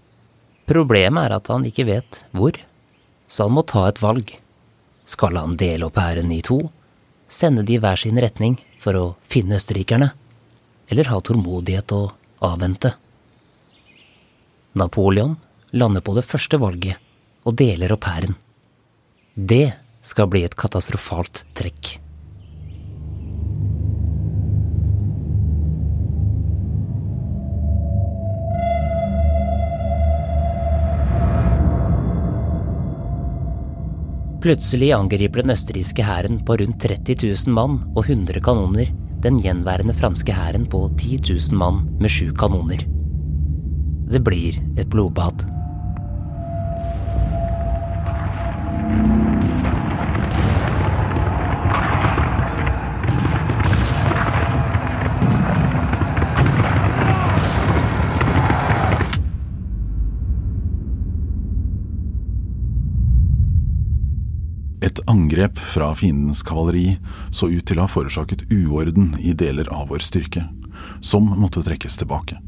Problemet 0.66 1.28
er 1.28 1.36
at 1.38 1.54
han 1.54 1.68
ikke 1.68 1.86
vet 1.92 2.20
hvor, 2.34 2.58
så 3.30 3.46
han 3.46 3.54
må 3.54 3.62
ta 3.62 3.86
et 3.86 4.02
valg. 4.02 4.34
Skal 5.06 5.38
han 5.38 5.54
dele 5.60 5.86
opp 5.86 6.02
hæren 6.02 6.34
i 6.34 6.42
to, 6.42 6.58
sende 7.30 7.62
de 7.62 7.78
i 7.78 7.82
hver 7.84 8.02
sin 8.02 8.18
retning 8.18 8.58
for 8.82 8.98
å 8.98 9.08
finne 9.30 9.62
østerrikerne, 9.62 10.10
eller 10.90 11.12
ha 11.12 11.22
tålmodighet 11.22 11.94
og 11.94 12.16
avvente? 12.42 12.96
Napoleon 14.74 15.38
lander 15.72 16.00
på 16.00 16.14
det 16.16 16.24
første 16.26 16.58
valget 16.60 16.96
og 17.44 17.56
deler 17.58 17.92
opp 17.94 18.08
hæren. 18.08 18.36
Det 19.34 19.72
skal 20.02 20.28
bli 20.30 20.44
et 20.46 20.56
katastrofalt 20.58 21.44
trekk. 21.58 21.96
Plutselig 34.38 34.92
angriper 34.94 35.42
den 35.42 35.50
østerrikske 35.50 36.04
hæren 36.06 36.38
på 36.46 36.54
rundt 36.60 36.80
30 36.80 37.16
000 37.26 37.54
mann 37.54 37.80
og 37.96 38.04
100 38.06 38.40
kanoner 38.40 38.92
den 39.22 39.40
gjenværende 39.42 39.96
franske 39.98 40.32
hæren 40.32 40.66
på 40.70 40.86
10 40.94 41.18
000 41.50 41.58
mann 41.58 41.82
med 41.98 42.10
sju 42.10 42.30
kanoner. 42.38 42.86
Det 44.08 44.22
blir 44.24 44.56
et 44.78 44.88
blodbad. 44.88 45.57
Angrep 65.38 65.58
fra 65.58 65.94
fiendens 65.94 66.42
kavaleri 66.42 66.98
så 67.30 67.46
ut 67.48 67.66
til 67.66 67.78
å 67.78 67.84
ha 67.84 67.88
forårsaket 67.90 68.48
uorden 68.50 69.14
i 69.22 69.32
deler 69.32 69.68
av 69.70 69.88
vår 69.88 70.02
styrke, 70.02 70.42
som 71.00 71.22
måtte 71.38 71.62
trekkes 71.62 71.96
tilbake. 72.00 72.40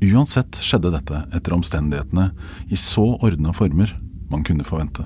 Uansett 0.00 0.56
skjedde 0.56 0.90
dette 0.94 1.26
etter 1.36 1.52
omstendighetene 1.52 2.30
i 2.70 2.76
så 2.80 3.18
ordna 3.20 3.52
former 3.52 3.92
man 4.30 4.44
kunne 4.44 4.64
forvente. 4.64 5.04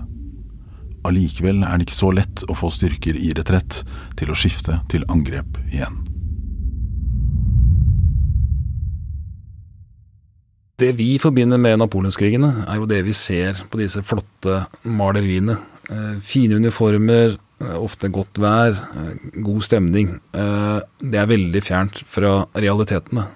Allikevel 1.05 1.65
er 1.65 1.75
det 1.75 1.89
ikke 1.89 1.99
så 1.99 2.13
lett 2.15 2.47
å 2.47 2.55
få 2.55 2.71
styrker 2.71 3.19
i 3.19 3.35
retrett 3.35 3.83
til 4.15 4.31
å 4.31 4.39
skifte 4.39 4.79
til 4.89 5.03
angrep 5.11 5.59
igjen. 5.73 6.04
Det 10.75 10.91
vi 10.99 11.13
forbinder 11.23 11.61
med 11.61 11.79
napoleonskrigene, 11.79 12.65
er 12.67 12.81
jo 12.81 12.89
det 12.91 13.05
vi 13.07 13.13
ser 13.15 13.61
på 13.71 13.79
disse 13.79 14.03
flotte 14.03 14.65
maleriene. 14.83 15.55
Eh, 15.87 16.17
fine 16.19 16.59
uniformer, 16.59 17.37
eh, 17.63 17.77
ofte 17.79 18.11
godt 18.11 18.41
vær, 18.43 18.75
eh, 18.75 19.15
god 19.39 19.63
stemning. 19.63 20.21
Det 20.33 21.21
er 21.21 21.31
veldig 21.31 21.63
fjernt 21.63 22.03
fra 22.07 22.47
realitetene. 22.55 23.29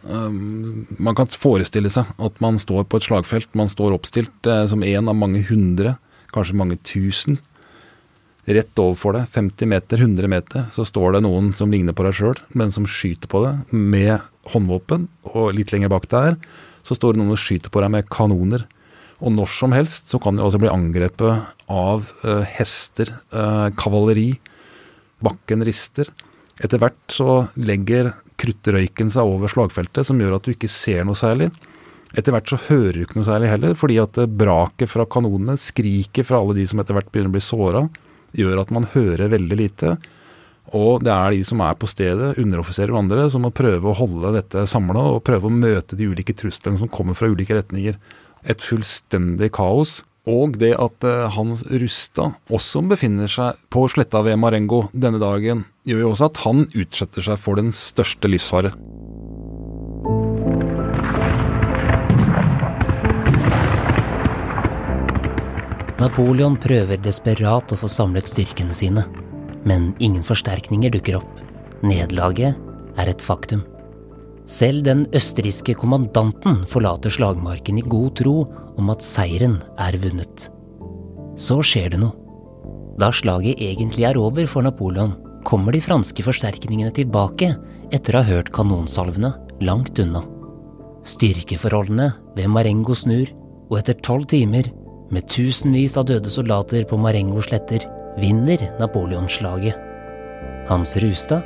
Man 0.99 1.15
kan 1.15 1.27
forestille 1.27 1.91
seg 1.91 2.07
at 2.19 2.41
man 2.41 2.59
står 2.59 2.89
på 2.89 2.97
et 2.97 3.07
slagfelt. 3.07 3.55
Man 3.55 3.69
står 3.69 3.95
oppstilt 3.95 4.69
som 4.69 4.83
en 4.83 5.09
av 5.09 5.15
mange 5.15 5.47
hundre, 5.47 5.99
kanskje 6.33 6.57
mange 6.57 6.79
tusen. 6.83 7.39
Rett 8.49 8.75
overfor 8.75 9.13
deg, 9.13 9.29
50 9.29 9.67
meter, 9.67 9.99
100 9.99 10.27
meter, 10.27 10.67
så 10.73 10.85
står 10.85 11.13
det 11.13 11.23
noen 11.23 11.55
som 11.55 11.71
ligner 11.71 11.93
på 11.93 12.03
deg 12.03 12.15
sjøl, 12.15 12.39
men 12.55 12.73
som 12.73 12.85
skyter 12.85 13.29
på 13.29 13.45
deg 13.45 13.73
med 13.73 14.21
håndvåpen. 14.49 15.09
Og 15.35 15.55
litt 15.55 15.71
lenger 15.71 15.91
bak 15.91 16.09
der 16.09 16.37
så 16.89 16.97
står 16.97 17.15
det 17.15 17.21
noen 17.21 17.35
og 17.37 17.41
skyter 17.41 17.73
på 17.73 17.83
deg 17.85 17.93
med 17.93 18.09
kanoner. 18.13 18.65
Og 19.19 19.35
når 19.35 19.51
som 19.51 19.75
helst 19.75 20.13
så 20.13 20.21
kan 20.23 20.39
de 20.39 20.45
altså 20.45 20.61
bli 20.63 20.71
angrepet 20.71 21.69
av 21.69 22.13
eh, 22.25 22.45
hester, 22.57 23.11
eh, 23.35 23.69
kavaleri. 23.79 24.31
Bakken 25.25 25.65
rister. 25.67 26.09
Etter 26.63 26.81
hvert 26.81 27.13
så 27.13 27.41
legger 27.59 28.13
kruttrøyken 28.39 29.11
seg 29.15 29.27
over 29.27 29.51
slagfeltet, 29.51 30.07
som 30.07 30.21
gjør 30.23 30.39
at 30.39 30.47
du 30.47 30.55
ikke 30.55 30.71
ser 30.71 31.05
noe 31.07 31.19
særlig. 31.19 31.51
Etter 32.17 32.33
hvert 32.33 32.49
så 32.49 32.61
hører 32.71 32.97
du 32.97 33.03
ikke 33.05 33.19
noe 33.19 33.29
særlig 33.29 33.51
heller, 33.53 33.75
fordi 33.79 33.99
at 34.01 34.21
eh, 34.23 34.31
braket 34.41 34.93
fra 34.93 35.07
kanonene, 35.11 35.59
skriket 35.61 36.29
fra 36.29 36.41
alle 36.41 36.57
de 36.61 36.69
som 36.71 36.81
etter 36.81 36.97
hvert 36.97 37.11
begynner 37.13 37.33
å 37.33 37.37
bli 37.37 37.45
såra, 37.45 37.85
gjør 38.39 38.63
at 38.63 38.73
man 38.75 38.87
hører 38.95 39.35
veldig 39.35 39.59
lite. 39.59 39.97
Og 40.77 41.05
det 41.05 41.13
er 41.15 41.33
de 41.33 41.45
som 41.47 41.63
er 41.65 41.77
på 41.81 41.89
stedet, 41.89 42.35
underoffiserer 42.41 42.93
og 42.93 43.03
andre, 43.05 43.29
som 43.33 43.47
må 43.47 43.53
prøve 43.55 43.89
å 43.89 43.97
holde 43.97 44.35
dette 44.37 44.67
samla 44.69 45.07
og 45.15 45.25
prøve 45.25 45.49
å 45.49 45.55
møte 45.55 45.97
de 45.97 46.11
ulike 46.11 46.37
truslene 46.37 46.81
som 46.81 46.91
kommer 46.93 47.17
fra 47.17 47.31
ulike 47.31 47.57
retninger. 47.57 47.97
Et 48.45 48.63
fullstendig 48.63 49.53
kaos. 49.57 50.03
Og 50.29 50.59
det 50.61 50.75
at 50.77 51.05
eh, 51.09 51.25
Hans 51.33 51.63
Rustad 51.73 52.35
også 52.53 52.83
befinner 52.91 53.31
seg 53.33 53.57
på 53.73 53.87
sletta 53.89 54.21
ved 54.27 54.37
Marengo 54.37 54.83
denne 54.93 55.21
dagen, 55.23 55.65
gjør 55.89 56.03
jo 56.05 56.11
også 56.13 56.29
at 56.29 56.41
han 56.45 56.67
utsetter 56.77 57.25
seg 57.25 57.41
for 57.41 57.57
den 57.57 57.73
største 57.73 58.29
livsfare. 58.29 58.75
Napoleon 65.99 66.55
prøver 66.61 67.01
desperat 67.03 67.73
å 67.73 67.81
få 67.81 67.89
samlet 67.91 68.29
styrkene 68.31 68.77
sine, 68.77 69.03
men 69.67 69.93
ingen 69.99 70.25
forsterkninger 70.27 70.93
dukker 70.95 71.19
opp. 71.21 71.43
Nederlaget 71.83 72.55
er 72.99 73.11
et 73.11 73.23
faktum. 73.23 73.65
Selv 74.49 74.85
den 74.87 75.05
østerrikske 75.13 75.75
kommandanten 75.77 76.63
forlater 76.71 77.13
slagmarken 77.13 77.81
i 77.81 77.85
god 77.85 78.15
tro 78.21 78.37
om 78.79 78.93
at 78.95 79.05
seieren 79.05 79.59
er 79.77 79.99
vunnet. 80.01 80.49
Så 81.39 81.61
skjer 81.63 81.93
det 81.93 82.01
noe. 82.03 82.17
Da 82.99 83.13
slaget 83.15 83.61
egentlig 83.63 84.09
er 84.09 84.19
over 84.19 84.49
for 84.51 84.65
Napoleon, 84.67 85.13
kommer 85.47 85.73
de 85.73 85.83
franske 85.85 86.25
forsterkningene 86.25 86.91
tilbake 86.97 87.53
etter 87.95 88.17
å 88.17 88.23
ha 88.25 88.31
hørt 88.33 88.51
kanonsalvene 88.55 89.31
langt 89.65 90.01
unna. 90.03 90.25
Styrkeforholdene 91.09 92.09
ved 92.37 92.51
Marengo 92.53 92.97
snur, 92.99 93.31
og 93.69 93.79
etter 93.79 93.97
tolv 94.03 94.27
timer, 94.33 94.67
med 95.13 95.29
tusenvis 95.31 95.97
av 96.01 96.09
døde 96.09 96.33
soldater 96.33 96.85
på 96.89 96.99
Marengo 97.01 97.41
sletter, 97.45 97.87
vinner 98.21 98.71
Napoleonslaget. 98.79 99.75
Hans 100.69 100.97
Rustad 100.97 101.43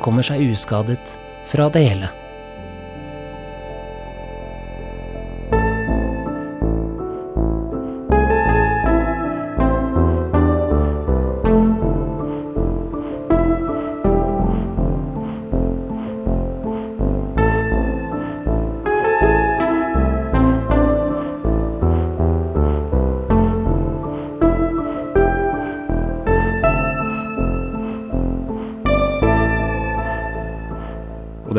kommer 0.00 0.24
seg 0.26 0.42
uskadet 0.52 1.16
fra 1.46 1.68
det 1.68 1.84
hele. 1.84 2.08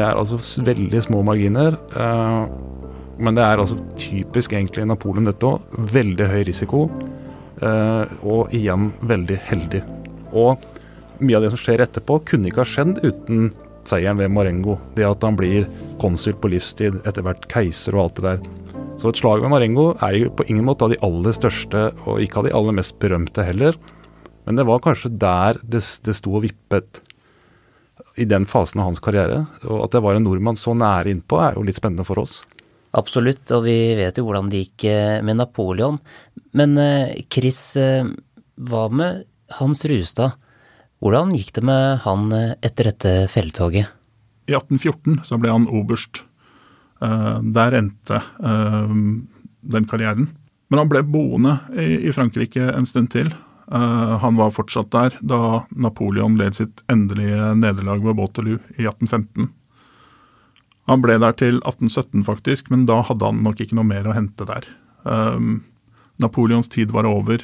Det 0.06 0.12
er 0.14 0.20
altså 0.22 0.62
veldig 0.62 1.02
små 1.02 1.24
marginer. 1.26 1.78
eh, 1.98 2.48
men 3.18 3.36
det 3.38 3.44
er 3.46 3.58
altså 3.58 3.78
typisk 3.98 4.54
egentlig 4.54 4.86
Napoleon 4.86 5.26
dette 5.26 5.48
òg. 5.48 5.62
Veldig 5.92 6.28
høy 6.30 6.44
risiko. 6.46 6.90
eh, 7.62 8.06
og 8.28 8.52
igjen 8.54 8.92
veldig 9.02 9.38
heldig. 9.48 9.82
Og 10.36 10.60
mye 11.24 11.38
av 11.38 11.46
det 11.46 11.52
som 11.54 11.62
skjer 11.62 11.86
etterpå, 11.86 12.20
kunne 12.28 12.50
ikke 12.50 12.60
ha 12.60 12.68
skjedd 12.68 13.00
uten 13.00 13.54
seieren 13.88 14.20
ved 14.20 14.34
Marengo. 14.36 14.78
Det 14.94 15.06
at 15.08 15.24
han 15.24 15.38
blir 15.40 15.66
konsul 16.02 16.36
på 16.36 16.52
livstid, 16.52 17.00
etter 17.08 17.24
hvert 17.24 17.48
keiser 17.48 17.96
og 17.96 18.04
alt 18.04 18.20
det 18.20 18.26
der. 18.28 18.84
Så 19.00 19.10
et 19.10 19.22
slag 19.22 19.42
ved 19.42 19.50
Marengo 19.50 19.94
er 20.04 20.20
jo 20.20 20.34
på 20.36 20.44
ingen 20.50 20.68
måte 20.68 20.84
av 20.84 20.92
de 20.92 21.00
aller 21.02 21.32
største, 21.32 21.94
og 22.06 22.20
ikke 22.20 22.42
av 22.44 22.50
de 22.50 22.56
aller 22.60 22.76
mest 22.76 23.00
berømte 23.00 23.48
heller. 23.48 23.80
Men 24.46 24.60
det 24.60 24.68
var 24.68 24.84
kanskje 24.84 25.16
der 25.18 25.58
det, 25.64 25.82
det 26.04 26.20
sto 26.20 26.36
og 26.36 26.44
vippet 26.44 27.02
i 28.16 28.26
den 28.26 28.46
fasen 28.46 28.82
av 28.82 28.90
hans 28.90 29.02
karriere. 29.04 29.46
Og 29.64 29.86
at 29.86 29.96
det 29.96 30.04
var 30.04 30.18
en 30.18 30.26
nordmann 30.28 30.60
så 30.60 30.76
nære 30.78 31.12
innpå, 31.12 31.40
er 31.42 31.58
jo 31.58 31.66
litt 31.68 31.80
spennende 31.80 32.06
for 32.08 32.22
oss. 32.24 32.42
Absolutt, 32.96 33.50
og 33.52 33.66
vi 33.66 33.76
vet 33.98 34.16
jo 34.16 34.24
hvordan 34.28 34.50
det 34.52 34.64
gikk 34.64 34.88
eh, 34.88 35.20
med 35.26 35.40
Napoleon. 35.42 35.98
Men 36.56 36.78
eh, 36.80 37.26
Chris, 37.32 37.60
eh, 37.80 38.08
hva 38.56 38.86
med 38.88 39.26
Hans 39.60 39.84
Rustad? 39.90 40.38
Hvordan 41.04 41.34
gikk 41.36 41.52
det 41.58 41.66
med 41.68 42.00
han 42.06 42.32
etter 42.64 42.90
dette 42.90 43.12
felttoget? 43.30 43.92
I 44.48 44.56
1814 44.56 45.26
så 45.28 45.38
ble 45.42 45.52
han 45.52 45.68
oberst. 45.68 46.24
Der 46.98 47.76
endte 47.78 48.22
den 48.40 49.88
karrieren. 49.92 50.30
Men 50.72 50.82
han 50.82 50.90
ble 50.90 51.04
boende 51.04 51.58
i 51.78 52.14
Frankrike 52.16 52.72
en 52.72 52.88
stund 52.90 53.12
til. 53.14 53.30
Han 53.66 54.36
var 54.38 54.52
fortsatt 54.54 54.92
der 54.94 55.16
da 55.26 55.64
Napoleon 55.74 56.36
led 56.38 56.54
sitt 56.54 56.84
endelige 56.92 57.48
nederlag 57.58 58.04
ved 58.06 58.20
Waterloo 58.20 58.60
i 58.78 58.86
1815. 58.86 59.48
Han 60.90 61.02
ble 61.02 61.18
der 61.22 61.34
til 61.38 61.58
1817, 61.64 62.24
faktisk, 62.28 62.70
men 62.70 62.86
da 62.90 63.00
hadde 63.08 63.26
han 63.26 63.42
nok 63.46 63.62
ikke 63.64 63.78
noe 63.78 63.88
mer 63.90 64.06
å 64.06 64.14
hente 64.14 64.46
der. 64.46 64.68
Um, 65.04 65.64
Napoleons 66.22 66.70
tid 66.72 66.94
var 66.94 67.10
over. 67.10 67.42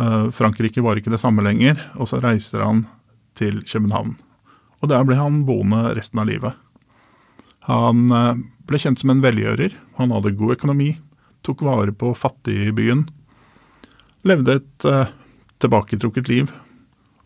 Uh, 0.00 0.32
Frankrike 0.32 0.84
var 0.84 0.96
ikke 0.96 1.12
det 1.12 1.20
samme 1.20 1.44
lenger, 1.44 1.76
og 2.00 2.08
så 2.08 2.22
reiser 2.24 2.64
han 2.64 2.86
til 3.36 3.60
København. 3.68 4.16
Og 4.80 4.90
der 4.90 5.04
ble 5.06 5.18
han 5.20 5.42
boende 5.48 5.92
resten 5.98 6.22
av 6.22 6.30
livet. 6.30 6.56
Han 7.68 8.08
uh, 8.08 8.40
ble 8.66 8.80
kjent 8.80 9.02
som 9.02 9.12
en 9.12 9.22
velgjører. 9.22 9.76
Han 10.00 10.16
hadde 10.16 10.36
god 10.38 10.56
økonomi, 10.56 10.94
tok 11.44 11.66
vare 11.68 11.92
på 11.92 12.14
fattigbyen. 12.16 13.04
Levde 14.28 14.60
et 14.60 14.86
uh, 14.86 15.10
tilbaketrukket 15.62 16.28
liv, 16.30 16.52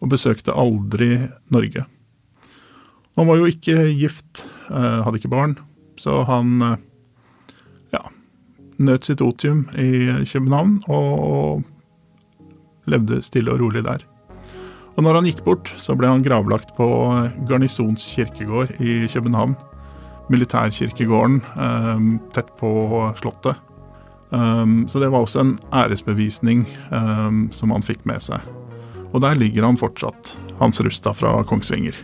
og 0.01 0.13
besøkte 0.13 0.55
aldri 0.57 1.29
Norge. 1.53 1.85
Han 3.17 3.29
var 3.31 3.41
jo 3.41 3.49
ikke 3.49 3.87
gift, 3.97 4.45
eh, 4.69 4.99
hadde 5.01 5.17
ikke 5.17 5.33
barn, 5.33 5.55
så 5.97 6.19
han 6.29 6.61
eh, 6.61 6.83
ja, 7.95 8.03
nøt 8.77 9.09
sitt 9.09 9.23
otium 9.25 9.63
i 9.73 10.13
København 10.29 10.83
og 10.93 11.65
levde 12.93 13.23
stille 13.25 13.55
og 13.55 13.63
rolig 13.65 13.87
der. 13.87 14.05
Og 14.97 15.05
når 15.05 15.17
han 15.17 15.31
gikk 15.31 15.41
bort, 15.49 15.73
så 15.81 15.97
ble 15.97 16.13
han 16.13 16.25
gravlagt 16.25 16.75
på 16.77 16.87
Garnisons 17.49 18.05
kirkegård 18.13 18.77
i 18.85 19.07
København. 19.13 19.57
Militærkirkegården 20.33 21.41
tett 22.37 22.53
på 22.61 22.71
Slottet. 23.17 23.66
Um, 24.31 24.89
så 24.89 24.99
det 25.03 25.11
var 25.13 25.23
også 25.23 25.41
en 25.41 25.55
æresbevisning 25.75 26.67
um, 26.91 27.47
som 27.55 27.75
han 27.75 27.87
fikk 27.87 28.03
med 28.09 28.23
seg. 28.25 28.43
Og 29.13 29.23
der 29.23 29.39
ligger 29.39 29.69
han 29.69 29.79
fortsatt, 29.81 30.35
Hans 30.59 30.81
Rustad 30.81 31.17
fra 31.21 31.39
Kongsvinger. 31.47 31.97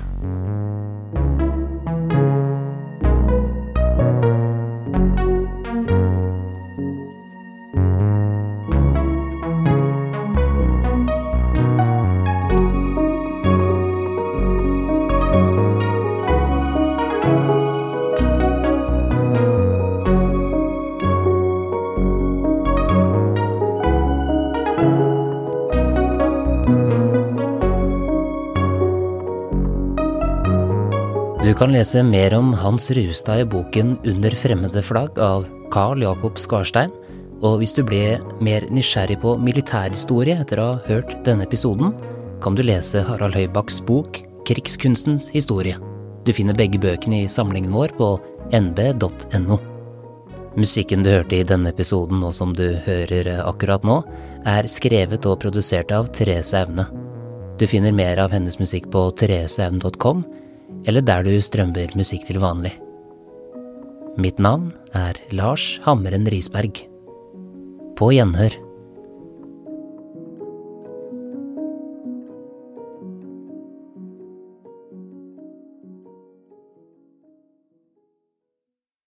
Lese 31.83 32.03
mer 32.07 32.35
om 32.37 32.53
Hans 32.55 32.91
Rustad 32.95 33.41
i 33.41 33.45
boken 33.45 33.97
Under 34.07 34.31
fremmede 34.39 34.83
flagg 34.87 35.17
av 35.19 35.49
Carl 35.73 36.03
Jakob 36.05 36.37
Skarstein. 36.39 36.91
Og 37.43 37.57
hvis 37.59 37.73
du 37.75 37.81
ble 37.83 38.21
mer 38.45 38.69
nysgjerrig 38.71 39.17
på 39.19 39.33
militærhistorie 39.43 40.37
etter 40.45 40.61
å 40.63 40.67
ha 40.69 40.77
hørt 40.87 41.17
denne 41.27 41.43
episoden, 41.43 41.91
kan 42.45 42.55
du 42.55 42.63
lese 42.63 43.03
Harald 43.09 43.35
Høybakks 43.35 43.81
bok 43.89 44.21
Krigskunstens 44.47 45.27
historie. 45.35 45.75
Du 46.23 46.31
finner 46.37 46.55
begge 46.55 46.79
bøkene 46.79 47.25
i 47.25 47.33
samlingen 47.33 47.75
vår 47.75 47.97
på 47.99 48.13
nb.no. 48.55 49.59
Musikken 50.55 51.03
du 51.03 51.11
hørte 51.11 51.41
i 51.41 51.49
denne 51.49 51.73
episoden, 51.75 52.23
og 52.23 52.37
som 52.37 52.53
du 52.55 52.77
hører 52.87 53.33
akkurat 53.41 53.83
nå, 53.83 54.05
er 54.47 54.71
skrevet 54.71 55.27
og 55.27 55.41
produsert 55.43 55.91
av 55.91 56.13
Therese 56.15 56.63
Aune. 56.63 56.87
Du 57.59 57.67
finner 57.67 57.97
mer 57.97 58.23
av 58.23 58.31
hennes 58.37 58.61
musikk 58.63 58.87
på 58.95 59.09
thereseaune.com 59.19 60.23
eller 60.87 61.05
der 61.05 61.27
du 61.27 61.35
strømmer 61.43 61.95
musikk 61.99 62.27
til 62.29 62.41
vanlig. 62.43 62.73
Mitt 64.21 64.39
navn 64.43 64.71
er 64.95 65.17
Lars 65.33 65.79
Hammeren 65.87 66.29
Risberg. 66.29 66.85
På 67.97 68.11
gjenhør. 68.13 68.62